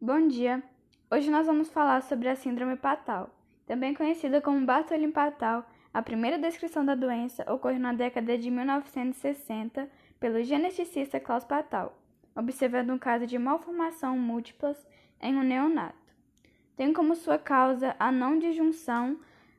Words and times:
Bom 0.00 0.28
dia! 0.28 0.62
Hoje 1.10 1.28
nós 1.28 1.48
vamos 1.48 1.70
falar 1.70 2.02
sobre 2.02 2.28
a 2.28 2.36
Síndrome 2.36 2.76
Patal, 2.76 3.30
também 3.66 3.92
conhecida 3.92 4.40
como 4.40 4.64
Bartholin 4.64 5.10
Patal. 5.10 5.68
A 5.92 6.00
primeira 6.00 6.38
descrição 6.38 6.84
da 6.84 6.94
doença 6.94 7.42
ocorreu 7.52 7.80
na 7.80 7.92
década 7.92 8.38
de 8.38 8.48
1960 8.48 9.90
pelo 10.20 10.40
geneticista 10.44 11.18
Klaus 11.18 11.42
Patal, 11.42 12.00
observando 12.36 12.90
um 12.90 12.98
caso 12.98 13.26
de 13.26 13.36
malformação 13.38 14.16
múltiplas 14.16 14.86
em 15.20 15.34
um 15.34 15.42
neonato. 15.42 16.14
Tem 16.76 16.92
como 16.92 17.16
sua 17.16 17.36
causa 17.36 17.96
a 17.98 18.12
não 18.12 18.38
disjunção 18.38 19.18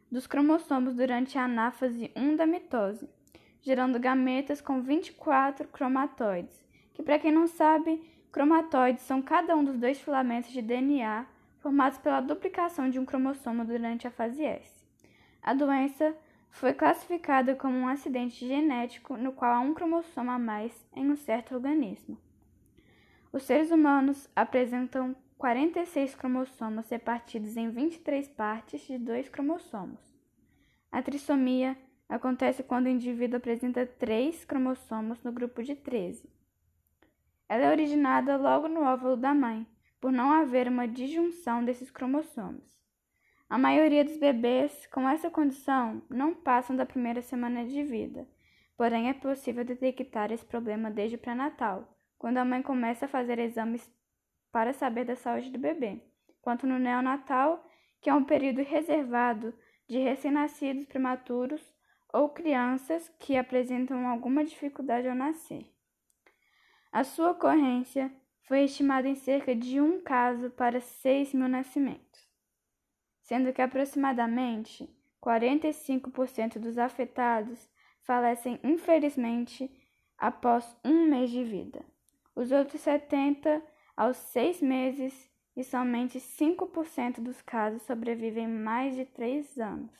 dos 0.10 0.26
cromossomos 0.26 0.96
durante 0.96 1.38
a 1.38 1.44
anáfase 1.44 2.14
1 2.16 2.38
da 2.38 2.48
mitose, 2.48 3.10
gerando 3.62 4.00
gametas 4.00 4.62
com 4.62 4.82
24 4.82 5.68
cromatóides, 5.68 6.64
que, 6.94 7.04
para 7.04 7.20
quem 7.20 7.30
não 7.30 7.46
sabe, 7.46 8.02
Cromatóides 8.32 9.04
são 9.04 9.22
cada 9.22 9.56
um 9.56 9.64
dos 9.64 9.78
dois 9.78 10.00
filamentos 10.00 10.52
de 10.52 10.62
DNA 10.62 11.26
formados 11.60 11.98
pela 11.98 12.22
duplicação 12.22 12.90
de 12.90 13.00
um 13.00 13.06
cromossomo 13.06 13.66
durante 13.66 14.08
a 14.08 14.12
fase 14.12 14.44
S. 14.44 14.86
A 15.42 15.54
doença 15.54 16.16
foi 16.52 16.74
classificada 16.74 17.56
como 17.56 17.76
um 17.76 17.88
acidente 17.88 18.48
genético 18.48 19.18
no 19.18 19.32
qual 19.32 19.54
há 19.54 19.60
um 19.60 19.74
cromossomo 19.74 20.32
a 20.32 20.38
mais 20.38 20.88
em 20.96 21.10
um 21.10 21.16
certo 21.16 21.56
organismo. 21.56 22.18
Os 23.32 23.44
seres 23.44 23.72
humanos 23.72 24.30
apresentam 24.36 25.16
46 25.38 26.16
cromossomos 26.16 26.90
repartidos 26.90 27.56
em 27.58 27.70
23 27.70 28.28
partes 28.30 28.82
de 28.82 28.98
dois 28.98 29.30
cromossomos. 29.30 30.00
A 30.92 31.02
trissomia 31.02 31.78
acontece 32.08 32.62
quando 32.64 32.86
o 32.86 32.90
indivíduo 32.90 33.38
apresenta 33.38 33.86
três 33.86 34.44
cromossomos 34.46 35.22
no 35.24 35.32
grupo 35.32 35.64
de 35.64 35.76
13. 35.76 36.30
Ela 37.50 37.64
é 37.64 37.72
originada 37.72 38.38
logo 38.38 38.68
no 38.68 38.84
óvulo 38.84 39.18
da 39.18 39.34
mãe, 39.34 39.66
por 40.00 40.12
não 40.12 40.32
haver 40.32 40.68
uma 40.68 40.88
disjunção 40.88 41.66
desses 41.66 41.90
cromossomos. 41.90 42.80
A 43.50 43.58
maioria 43.58 44.06
dos 44.06 44.18
bebês 44.18 44.86
com 44.88 45.10
essa 45.10 45.32
condição 45.32 46.04
não 46.08 46.36
passam 46.36 46.76
da 46.76 46.86
primeira 46.86 47.24
semana 47.24 47.66
de 47.66 47.82
vida, 47.82 48.28
porém 48.78 49.10
é 49.10 49.14
possível 49.14 49.66
detectar 49.66 50.32
esse 50.32 50.46
problema 50.46 50.92
desde 50.92 51.16
o 51.16 51.20
pré-natal, 51.20 51.92
quando 52.20 52.38
a 52.38 52.46
mãe 52.46 52.62
começa 52.62 53.06
a 53.06 53.10
fazer 53.10 53.40
exames 53.40 53.92
para 54.52 54.72
saber 54.72 55.06
da 55.06 55.16
saúde 55.16 55.50
do 55.50 55.58
bebê, 55.58 56.00
quanto 56.44 56.68
no 56.68 56.78
neonatal, 56.78 57.68
que 58.00 58.12
é 58.12 58.14
um 58.14 58.24
período 58.24 58.62
reservado 58.62 59.56
de 59.88 59.98
recém-nascidos 59.98 60.86
prematuros 60.86 61.74
ou 62.14 62.30
crianças 62.30 63.10
que 63.18 63.36
apresentam 63.36 64.08
alguma 64.08 64.46
dificuldade 64.46 65.08
ao 65.08 65.16
nascer. 65.16 65.66
A 66.92 67.04
sua 67.04 67.32
ocorrência 67.32 68.12
foi 68.42 68.64
estimada 68.64 69.08
em 69.08 69.16
cerca 69.16 69.56
de 69.56 69.80
um 69.80 70.02
caso 70.02 70.50
para 70.50 70.82
6 70.82 71.34
mil 71.34 71.48
nascimentos, 71.48 72.28
sendo 73.22 73.54
que 73.54 73.62
aproximadamente 73.62 74.90
45% 75.22 76.58
dos 76.58 76.78
afetados 76.78 77.70
falecem 78.02 78.60
infelizmente 78.64 79.70
após 80.18 80.76
um 80.84 81.06
mês 81.06 81.30
de 81.30 81.44
vida, 81.44 81.86
os 82.36 82.52
outros 82.52 82.82
70% 82.82 83.62
aos 83.96 84.18
seis 84.18 84.62
meses 84.62 85.30
e 85.56 85.64
somente 85.64 86.20
5% 86.20 87.20
dos 87.22 87.42
casos 87.42 87.82
sobrevivem 87.82 88.48
mais 88.48 88.96
de 88.96 89.06
três 89.06 89.60
anos. 89.60 89.94